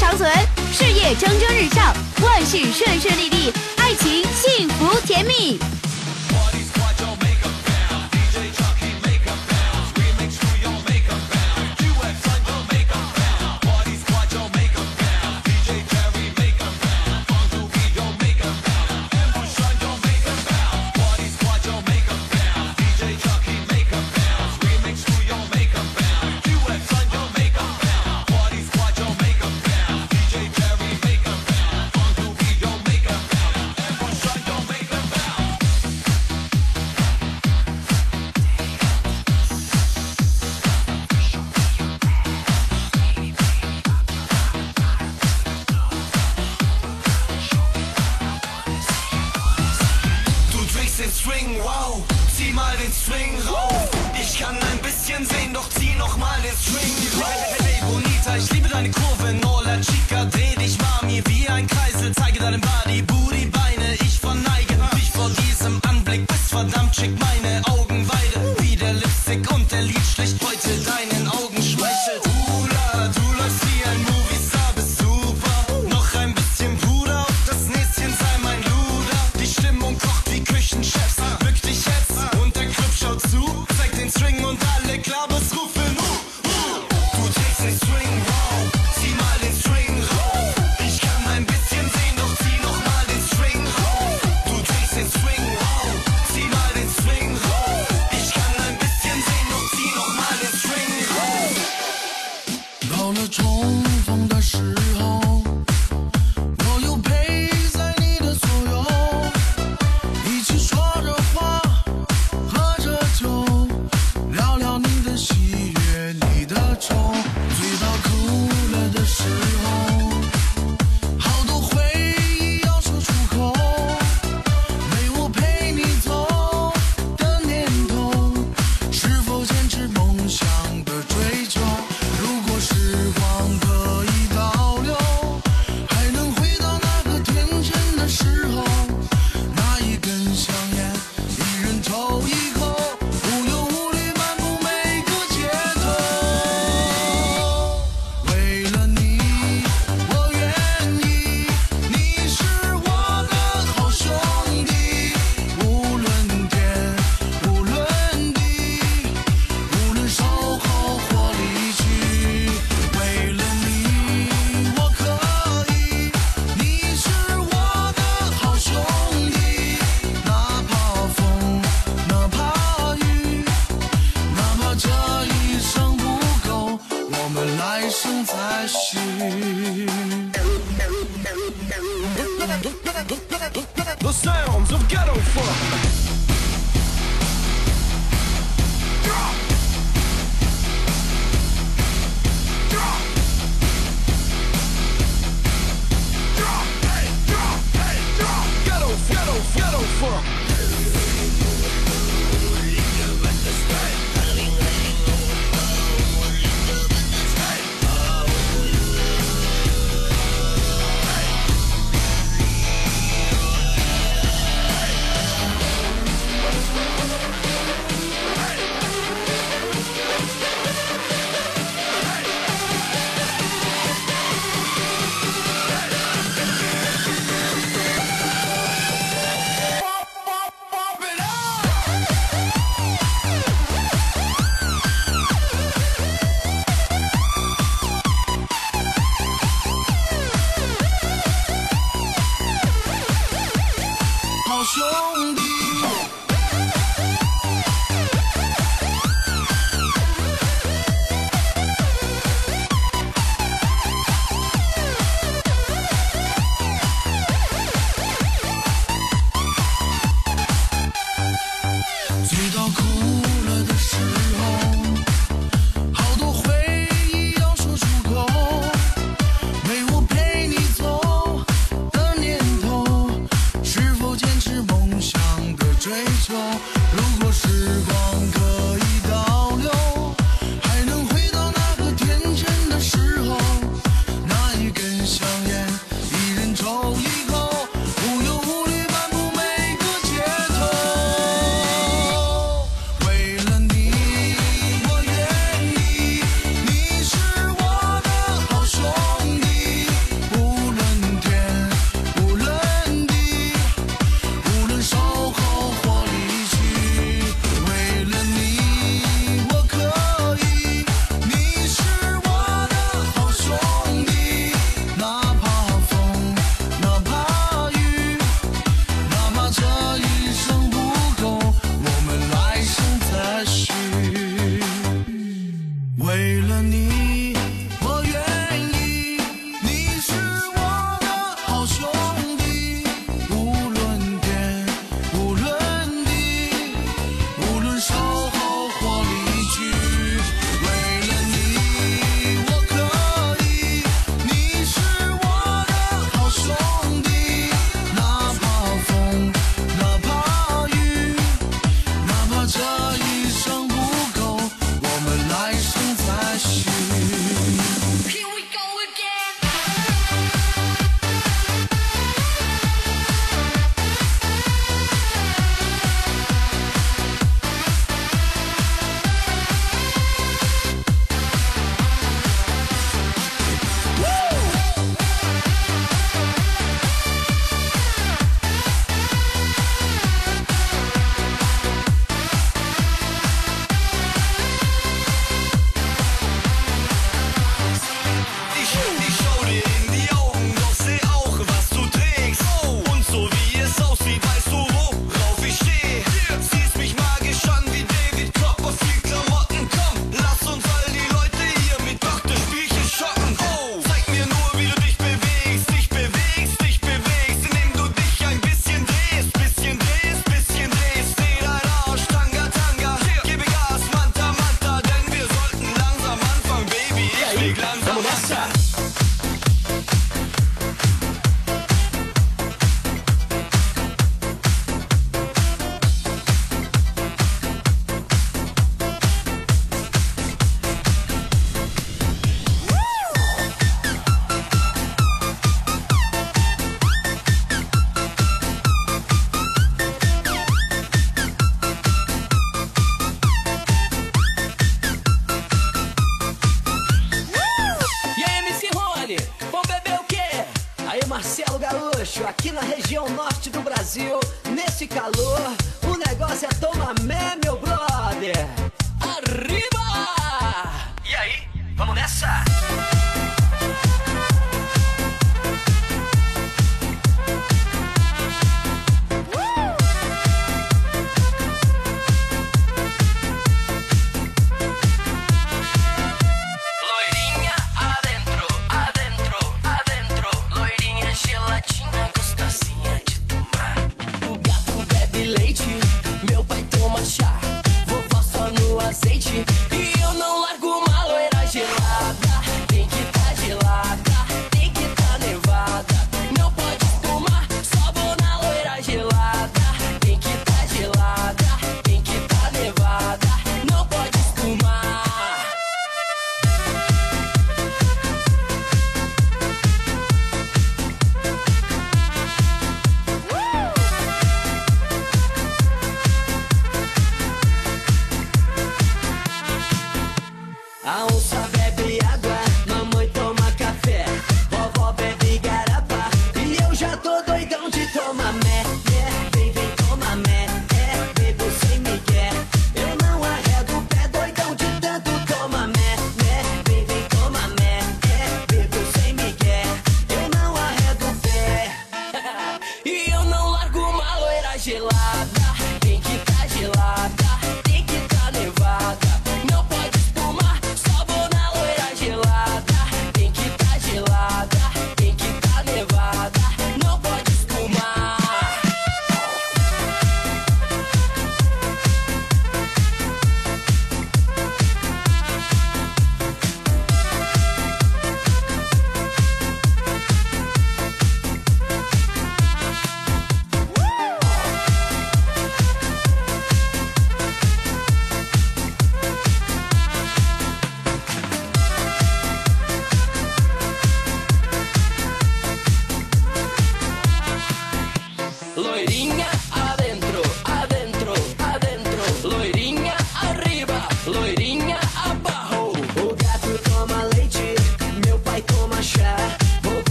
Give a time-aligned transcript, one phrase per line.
[0.00, 0.32] 长存
[0.72, 3.39] 事业蒸蒸日上万事顺顺利利。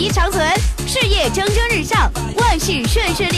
[0.00, 0.42] 一长存
[0.86, 3.29] 事业蒸蒸日上万事顺顺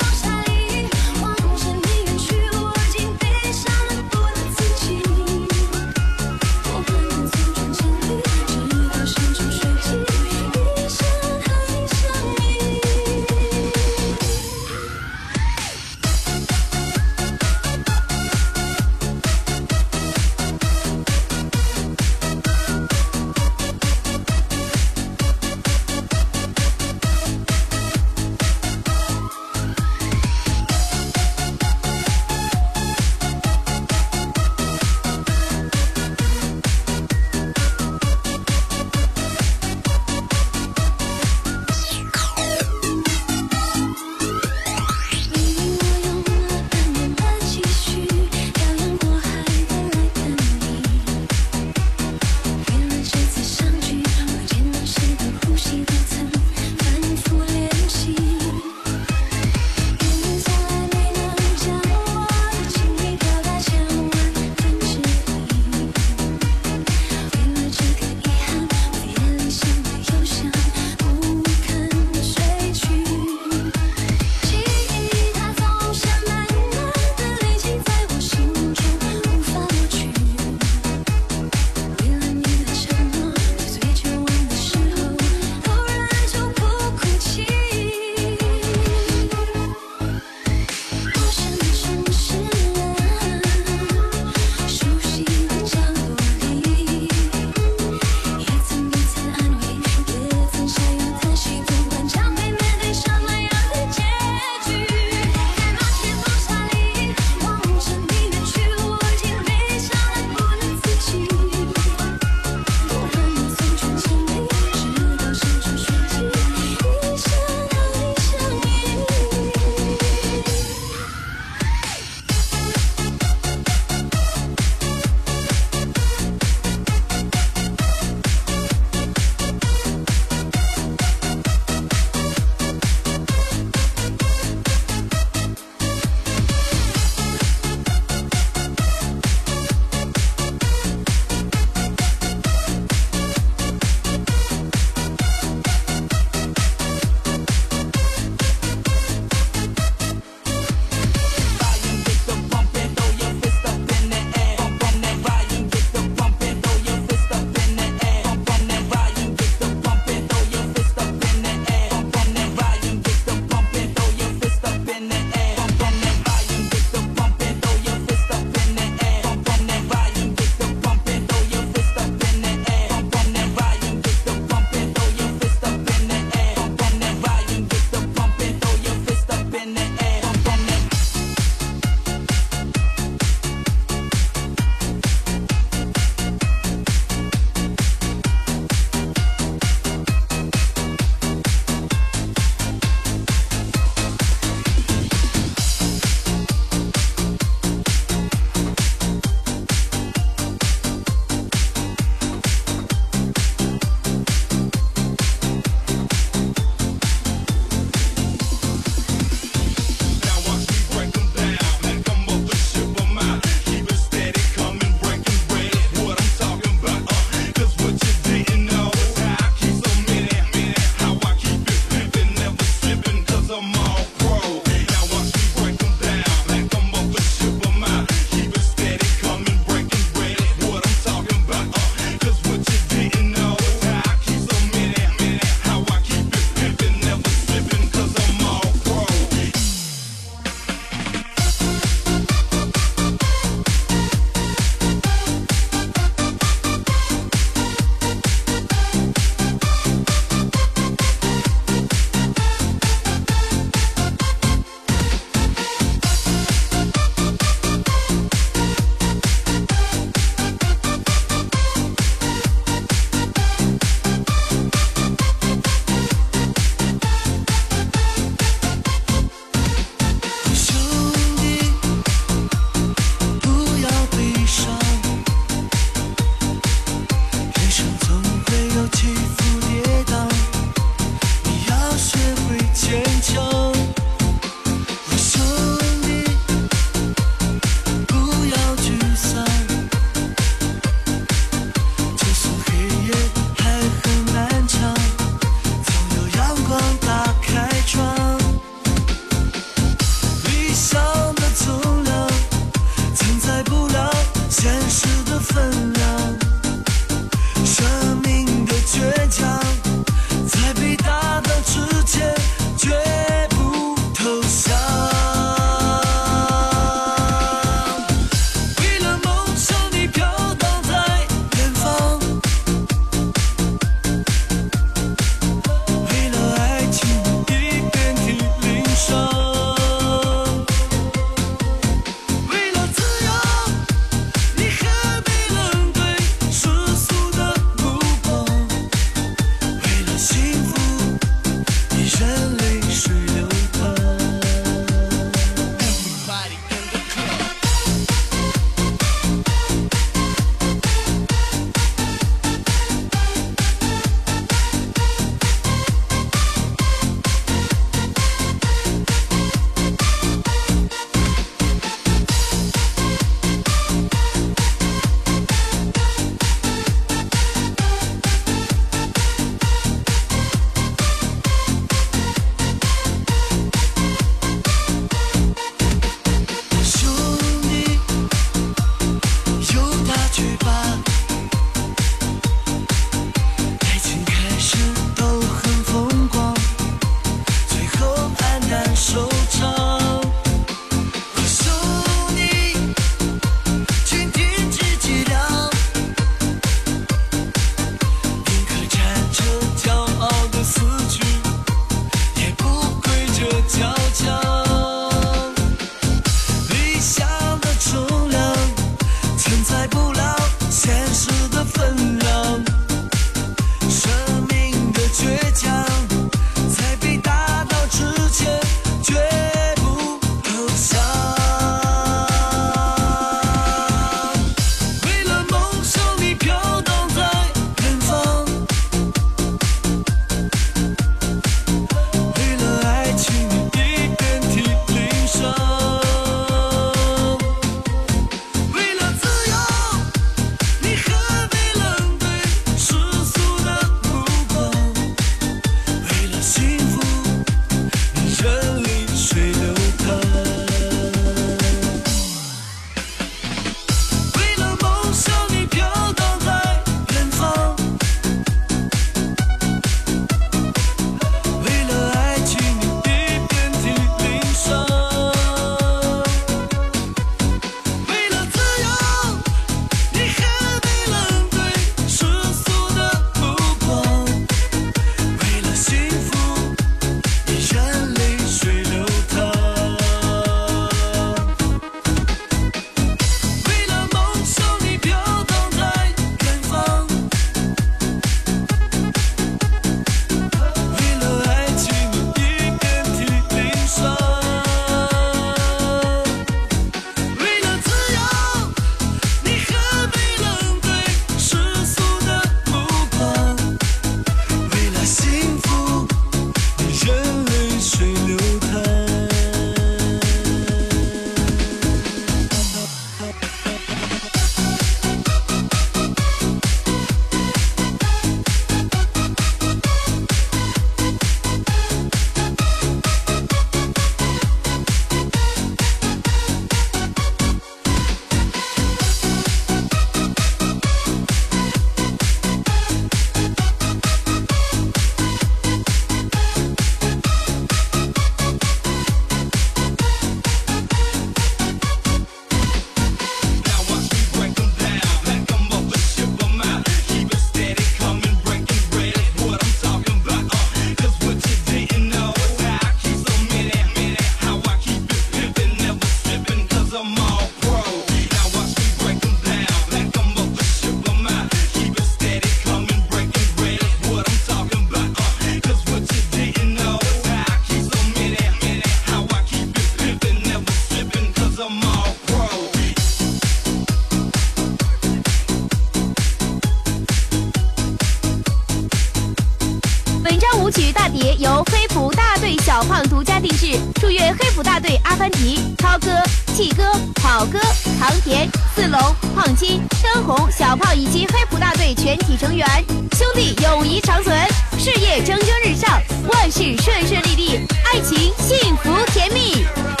[591.61, 592.67] 大队全体成员
[593.11, 594.35] 兄弟友谊长存
[594.79, 600.00] 事业蒸蒸日上万事顺顺利利爱情幸福甜蜜。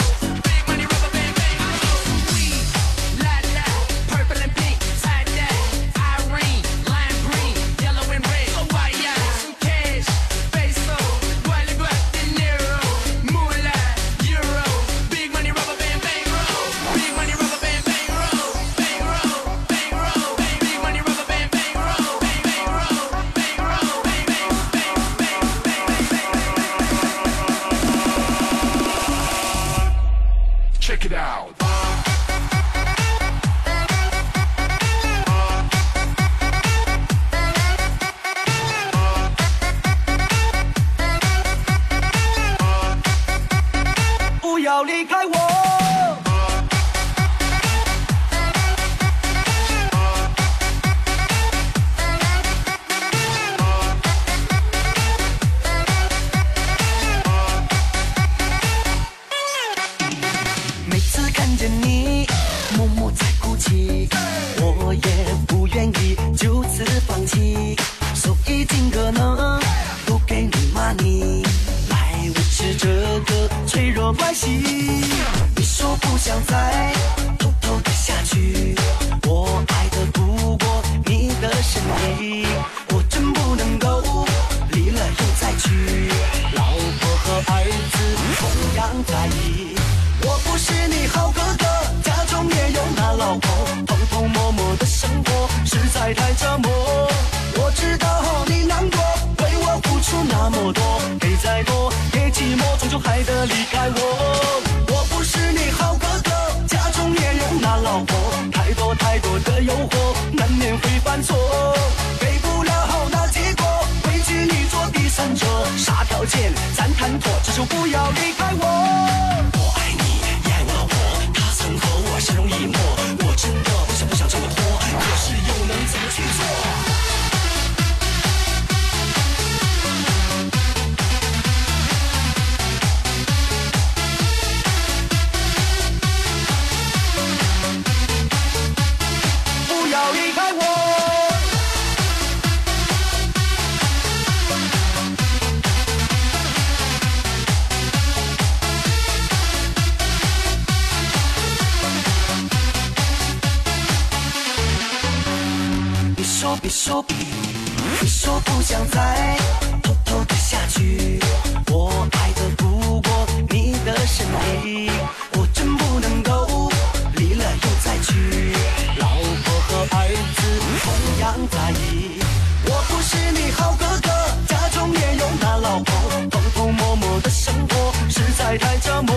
[171.51, 172.19] 在意。
[172.65, 174.09] 我不是你好哥哥，
[174.47, 175.93] 家中也有那老婆，
[176.31, 179.13] 偷偷摸摸的生活实在太折磨。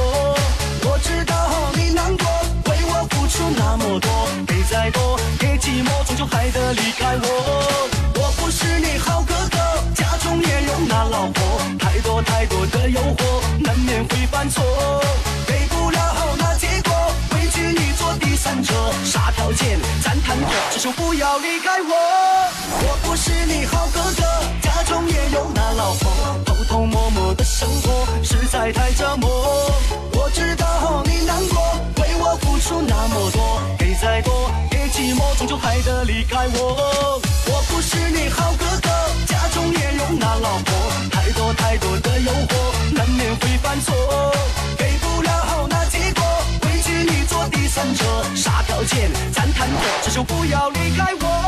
[0.82, 1.34] 我知道
[1.74, 2.26] 你难过，
[2.70, 4.10] 为我付出那么多，
[4.46, 7.90] 给再多也寂寞，终究还得离开我。
[8.16, 9.58] 我不是你好哥哥，
[9.94, 11.42] 家中也有那老婆，
[11.78, 14.62] 太多太多的诱惑，难免会犯错。
[20.84, 21.94] 就不要离开我，
[22.82, 24.22] 我不是你好哥哥，
[24.60, 26.12] 家中也有那老婆，
[26.44, 29.26] 偷偷摸摸的生活实在太折磨。
[30.12, 31.56] 我知道你难过，
[32.02, 36.93] 为我付出那么多，给再多，别寂寞，终究还得离开我。
[50.64, 51.43] 要离开我。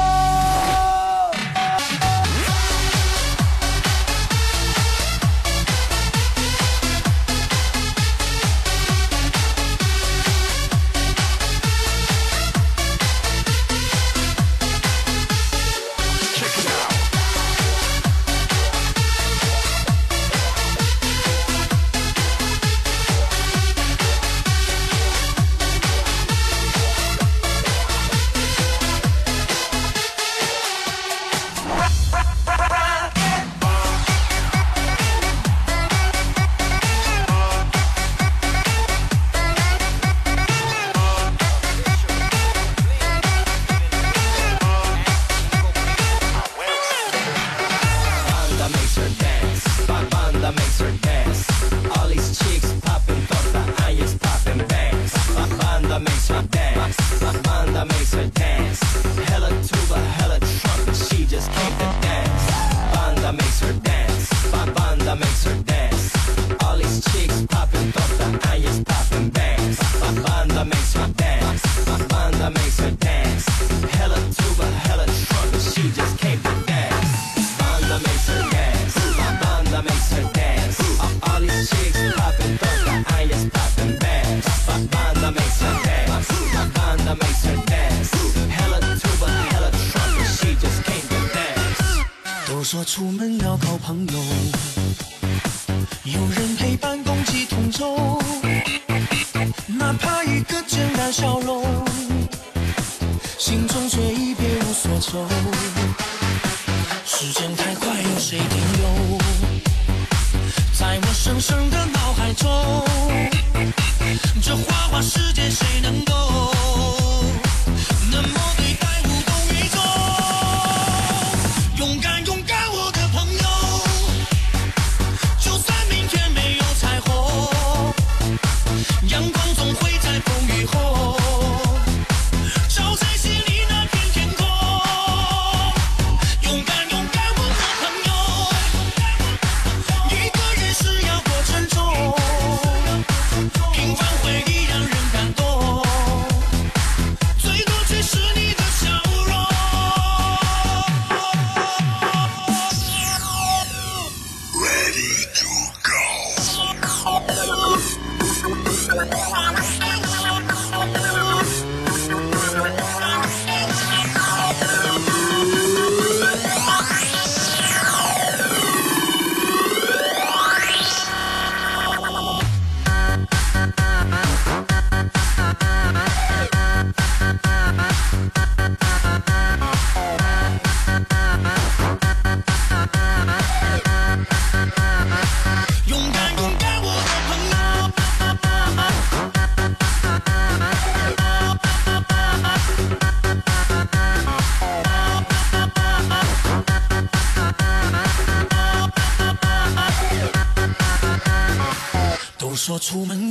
[202.87, 203.26] 出门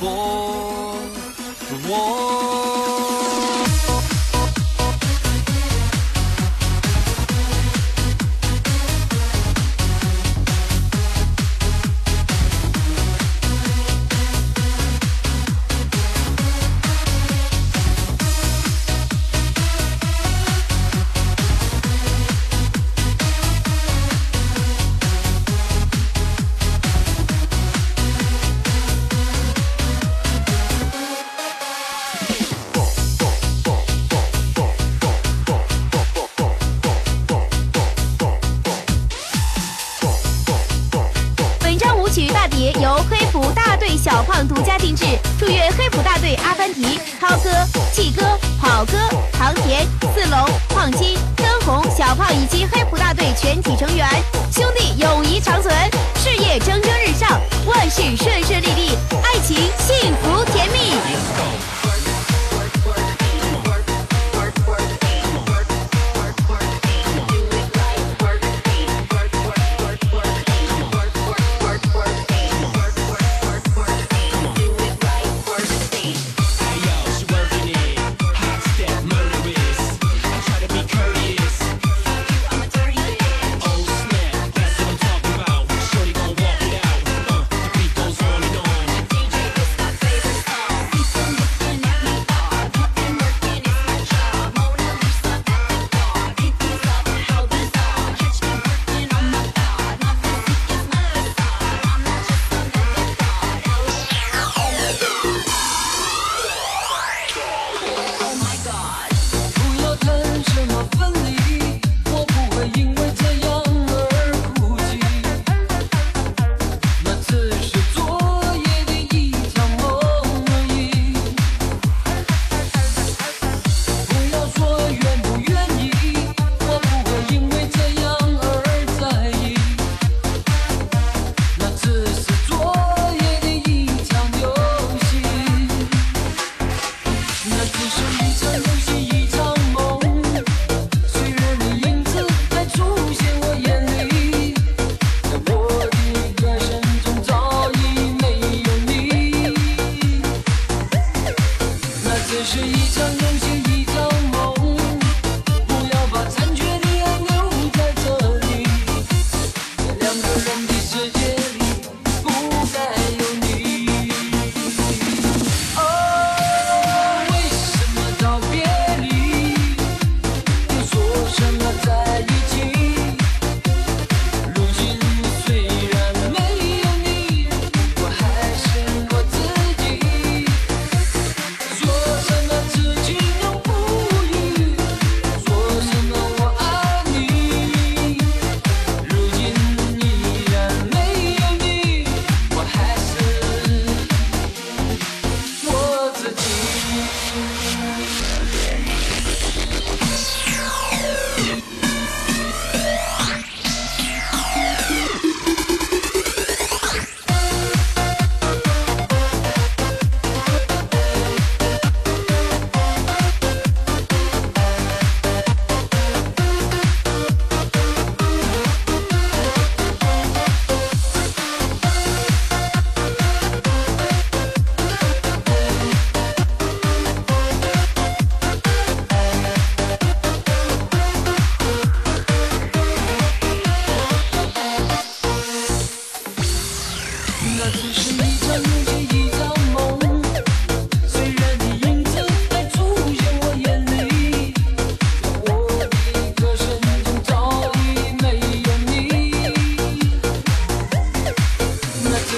[0.00, 0.29] 过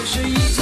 [0.05, 0.62] 是一起